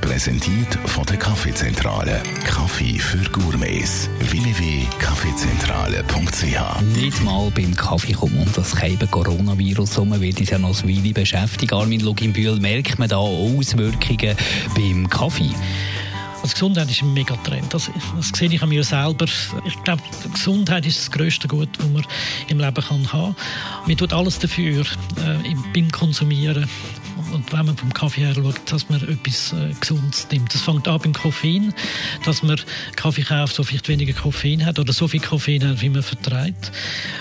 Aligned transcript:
Präsentiert 0.00 0.74
von 0.86 1.04
der 1.06 1.16
Kaffeezentrale. 1.16 2.22
Kaffee 2.44 2.98
für 2.98 3.22
Gourmets. 3.30 4.10
www.kaffeezentrale.ch 4.20 6.80
Nicht 6.96 7.22
mal 7.22 7.50
beim 7.50 7.74
Kaffee 7.74 8.12
kommt 8.12 8.34
um 8.34 8.52
das 8.54 8.74
Keiben 8.74 9.10
Coronavirus 9.10 9.96
herum, 9.96 10.20
wird 10.20 10.40
uns 10.40 10.50
ja 10.50 10.58
noch 10.58 10.82
eine 10.82 10.96
Weile 10.96 11.12
beschäftigen. 11.12 11.74
Armin 11.74 12.00
Luginbühl, 12.00 12.58
merkt 12.60 12.98
man 12.98 13.08
da 13.08 13.16
Auswirkungen 13.16 14.36
beim 14.74 15.08
Kaffee? 15.08 15.50
Also 16.42 16.52
Gesundheit 16.52 16.90
ist 16.90 17.02
ein 17.02 17.12
Megatrend. 17.12 17.74
Das, 17.74 17.90
das 18.16 18.28
sehe 18.34 18.52
ich 18.52 18.62
an 18.62 18.68
mir 18.68 18.84
selber. 18.84 19.26
Ich 19.64 19.82
glaube, 19.82 20.02
Gesundheit 20.32 20.86
ist 20.86 20.98
das 20.98 21.10
größte 21.10 21.48
Gut, 21.48 21.68
das 21.78 21.88
man 21.88 22.06
im 22.48 22.58
Leben 22.58 22.74
kann 22.74 22.90
haben 22.90 23.06
kann. 23.06 23.34
Man 23.86 23.96
tut 23.96 24.12
alles 24.12 24.38
dafür 24.38 24.82
äh, 24.82 25.54
beim 25.74 25.90
Konsumieren 25.90 26.68
und 27.32 27.52
wenn 27.52 27.66
man 27.66 27.76
vom 27.76 27.92
Kaffee 27.92 28.22
her 28.22 28.34
schaut, 28.34 28.60
dass 28.66 28.88
man 28.88 29.00
etwas 29.02 29.52
äh, 29.52 29.72
Gesundes 29.80 30.26
nimmt. 30.30 30.52
Das 30.52 30.62
fängt 30.62 30.86
an 30.86 31.00
beim 31.00 31.12
Koffein, 31.12 31.72
dass 32.24 32.42
man 32.42 32.60
Kaffee 32.94 33.22
kauft, 33.22 33.54
so 33.54 33.62
vielleicht 33.62 33.88
weniger 33.88 34.12
Koffein 34.12 34.64
hat 34.64 34.78
oder 34.78 34.92
so 34.92 35.08
viel 35.08 35.20
Koffein 35.20 35.66
hat, 35.66 35.80
wie 35.80 35.88
man 35.88 36.02
vertreibt. 36.02 36.72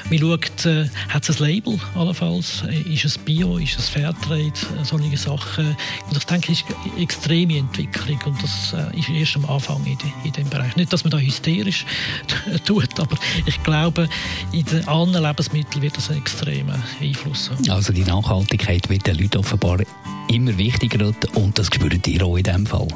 Man 0.09 0.20
schaut, 0.20 0.66
äh, 0.66 0.90
hat 1.09 1.27
es 1.27 1.41
ein 1.41 1.48
Label 1.48 1.80
allenfalls, 1.95 2.63
äh, 2.68 2.94
ist 2.94 3.05
es 3.05 3.18
Bio, 3.18 3.58
ist 3.58 3.80
es 3.80 3.90
Fairtrade, 3.90 4.48
äh, 4.48 4.84
solche 4.84 5.18
Sachen. 5.18 5.76
Und 6.09 6.18
ich 6.18 6.23
denke, 6.26 6.52
es 6.52 6.59
ist 6.59 6.66
eine 6.93 7.02
extreme 7.02 7.57
Entwicklung 7.57 8.20
und 8.26 8.43
das 8.43 8.73
ist 8.98 9.09
erst 9.09 9.35
am 9.38 9.46
Anfang 9.46 9.85
in, 9.85 10.32
dem 10.32 10.49
Bereich. 10.49 10.76
Nicht, 10.76 10.91
dass 10.91 11.04
man 11.04 11.12
da 11.12 11.18
hysterisch 11.18 11.85
tut, 12.65 12.99
aber 12.99 13.18
ich 13.46 13.62
glaube, 13.63 14.09
in 14.52 14.65
den 14.65 14.87
anderen 14.87 15.26
Lebensmitteln 15.26 15.82
wird 15.82 15.98
das 15.98 16.09
einen 16.09 16.20
extremen 16.20 16.82
Einfluss 17.02 17.49
haben. 17.49 17.70
Also 17.70 17.93
die 17.93 18.04
Nachhaltigkeit 18.04 18.90
wird 18.90 19.07
den 19.07 19.18
Leuten 19.18 19.37
offenbar 19.37 19.84
it. 19.87 20.15
Immer 20.27 20.57
wichtiger 20.57 21.13
und 21.34 21.57
das 21.57 21.68
spürt 21.68 22.07
ihr 22.07 22.26
auch 22.26 22.37
in 22.37 22.43
diesem 22.43 22.65
Fall. 22.65 22.87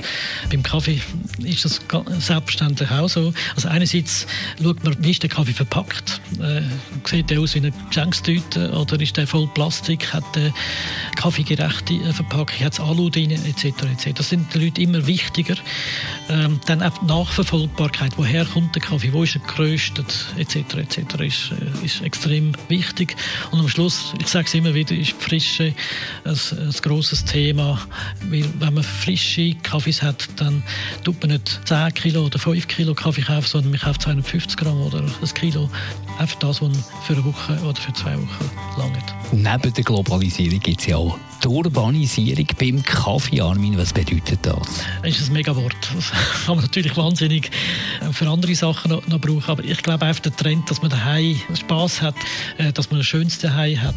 Beim 0.50 0.64
Kaffee 0.64 1.02
ist 1.44 1.66
das 1.66 1.82
selbstverständlich 2.20 2.90
auch 2.92 3.10
so. 3.10 3.34
Also 3.56 3.68
einerseits 3.70 4.28
schaut 4.62 4.84
man, 4.84 4.96
wie 5.00 5.12
ist 5.12 5.24
der 5.24 5.30
Kaffee 5.30 5.54
verpackt? 5.54 6.22
Äh, 6.42 6.62
sieht 7.06 7.30
der 7.30 7.40
aus 7.40 7.56
wie 7.56 7.60
eine 7.60 7.72
Geschenkstüte 7.72 8.72
oder 8.72 9.00
ist 9.00 9.18
der 9.18 9.28
voll 9.28 9.48
Plastik? 9.54 10.14
Hat 10.14 10.24
der 10.36 10.54
kaffeegerechte 11.16 11.94
äh, 11.94 12.14
Verpackung? 12.14 12.66
Hat 12.66 12.74
es 12.74 12.80
Alu 12.80 13.10
drin? 13.10 13.32
Etc. 13.32 13.66
etc. 13.66 14.14
Das 14.16 14.30
sind 14.30 14.54
den 14.54 14.64
Leuten 14.64 14.82
immer 14.82 15.06
wichtiger. 15.08 15.56
Ähm, 16.30 16.60
dann 16.66 16.82
auch 16.82 16.98
die 16.98 17.06
Nachverfolgbarkeit. 17.06 18.14
Woher 18.18 18.46
kommt 18.46 18.76
der 18.76 18.82
Kaffee? 18.82 19.14
Wo 19.14 19.24
ist 19.24 19.36
er 19.36 19.42
geröstet? 19.42 20.26
Etc. 20.38 20.56
etc. 20.56 20.98
Ist, 21.20 21.52
äh, 21.52 21.86
ist 21.86 22.02
extrem 22.02 22.54
wichtig. 22.68 23.16
Und 23.52 23.60
am 23.60 23.70
Schluss, 23.70 24.14
ich 24.20 24.28
sage 24.28 24.46
es 24.48 24.54
immer 24.54 24.74
wieder, 24.74 24.96
ist 24.96 25.16
die 25.20 25.24
Frische 25.24 25.74
ein, 26.24 26.34
ein 26.34 26.76
grosses 26.82 27.26
Thema, 27.30 27.80
weil 28.30 28.46
wenn 28.60 28.74
man 28.74 28.84
frische 28.84 29.54
Kaffees 29.62 30.02
hat, 30.02 30.28
dann 30.38 30.64
tut 31.04 31.22
man 31.22 31.32
nicht 31.32 31.62
10 31.66 31.94
Kilo 31.94 32.26
oder 32.26 32.40
5 32.40 32.68
Kilo 32.68 32.96
Kaffee 32.96 33.22
kaufen, 33.22 33.48
sondern 33.48 33.72
man 33.72 33.80
kauft 33.80 34.02
250 34.02 34.58
Gramm 34.58 34.82
oder 34.82 35.00
ein 35.00 35.34
Kilo. 35.36 35.70
Einfach 36.18 36.40
das, 36.40 36.62
was 36.62 36.72
für 37.06 37.14
eine 37.14 37.26
Woche 37.26 37.54
oder 37.64 37.80
für 37.80 37.94
zwei 37.94 38.16
Wochen 38.16 38.52
langt. 38.78 39.14
Neben 39.32 39.74
der 39.74 39.84
Globalisierung 39.84 40.60
gibt 40.60 40.82
es 40.82 40.88
ja 40.88 40.98
auch 40.98 41.18
die 41.44 41.48
Urbanisierung 41.48 42.48
beim 42.60 42.84
Kaffee, 42.84 43.42
Armin. 43.42 43.78
Was 43.78 43.94
bedeutet 43.94 44.40
das? 44.42 44.84
Das 45.02 45.20
ist 45.20 45.30
ein 45.30 45.34
Megawort. 45.34 45.76
Das 45.96 46.12
kann 46.46 46.56
man 46.56 46.66
natürlich 46.66 46.96
wahnsinnig 46.98 47.50
äh, 48.02 48.12
für 48.12 48.28
andere 48.28 48.56
Sachen 48.56 48.92
noch, 48.92 49.06
noch 49.08 49.20
brauchen. 49.20 49.50
Aber 49.50 49.64
ich 49.64 49.82
glaube 49.82 50.06
einfach 50.06 50.22
der 50.22 50.36
Trend, 50.36 50.70
dass 50.70 50.82
man 50.82 50.92
daheim 50.92 51.40
Spaß 51.54 52.02
hat, 52.02 52.16
äh, 52.58 52.72
dass 52.74 52.92
man 52.92 53.00
ein 53.00 53.04
schönes 53.04 53.40
daheim 53.40 53.82
hat. 53.82 53.96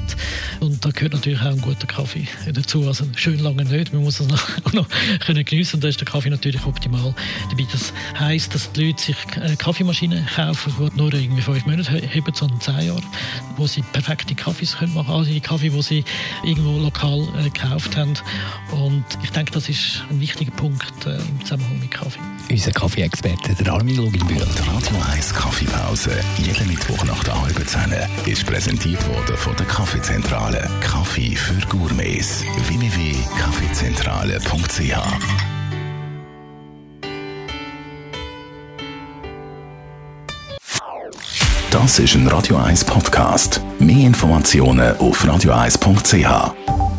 Und 0.60 0.84
da 0.84 0.90
gehört 0.90 1.14
natürlich 1.14 1.40
auch 1.40 1.46
ein 1.46 1.60
guter 1.60 1.86
Kaffee 1.86 2.26
dazu. 2.52 2.86
Also 2.86 3.04
schön 3.16 3.38
lange 3.38 3.64
nicht. 3.64 3.92
Man 3.92 4.02
muss 4.02 4.18
das 4.18 4.28
noch, 4.28 4.48
noch 4.72 4.86
können 5.20 5.44
geniessen. 5.44 5.76
Und 5.76 5.84
da 5.84 5.88
ist 5.88 6.00
der 6.00 6.06
Kaffee 6.06 6.30
natürlich 6.30 6.64
optimal 6.64 7.14
dabei. 7.50 7.66
Das 7.72 7.92
heisst, 8.18 8.54
dass 8.54 8.70
die 8.72 8.86
Leute 8.86 9.02
sich 9.02 9.16
eine 9.40 9.56
Kaffeemaschine 9.56 10.26
kaufen, 10.34 10.72
die 10.78 10.96
nur 10.96 11.12
irgendwie 11.12 11.42
fünf 11.42 11.66
Monate 11.66 11.92
haben, 11.92 12.34
sondern 12.34 12.60
zehn 12.60 12.86
Jahre, 12.86 13.02
wo 13.56 13.66
sie 13.66 13.82
perfekte 13.92 14.34
Kaffees 14.34 14.74
machen 14.80 14.94
können. 14.94 15.08
Also 15.08 15.30
die 15.30 15.40
Kaffee, 15.40 15.70
die 15.70 15.82
sie 15.82 16.04
irgendwo 16.44 16.78
lokal 16.78 17.31
äh, 17.38 17.44
gekauft 17.44 17.96
haben. 17.96 18.14
Und 18.70 19.04
ich 19.22 19.30
denke, 19.30 19.52
das 19.52 19.68
ist 19.68 20.02
ein 20.10 20.18
wichtiger 20.20 20.50
Punkt 20.52 21.06
äh, 21.06 21.16
im 21.16 21.40
Zusammenhang 21.42 21.78
mit 21.80 21.90
Kaffee. 21.90 22.20
Unser 22.50 22.72
Kaffee-Experte, 22.72 23.54
der 23.54 23.72
Armin 23.72 23.96
Luginbühl. 23.96 24.36
Die 24.36 24.68
Radio 24.68 24.96
1 25.12 25.32
Kaffeepause, 25.34 26.10
jeden 26.38 26.68
Mittwoch 26.68 27.04
nach 27.04 27.22
der 27.24 27.40
halben 27.40 27.66
Zehn, 27.66 27.92
ist 28.26 28.46
präsentiert 28.46 29.06
worden 29.08 29.36
von 29.36 29.56
der 29.56 29.66
Kaffeezentrale. 29.66 30.68
Kaffee 30.80 31.34
für 31.36 31.60
Gourmets. 31.68 32.44
www.kaffeezentrale.ch 32.68 35.42
Das 41.72 41.98
ist 41.98 42.14
ein 42.14 42.28
Radio 42.28 42.58
1 42.58 42.84
Podcast. 42.84 43.62
Mehr 43.78 44.06
Informationen 44.06 44.94
auf 44.98 45.24
radio1.ch. 45.24 46.91